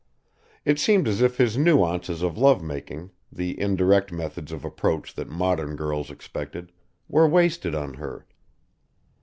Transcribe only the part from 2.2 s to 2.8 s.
of love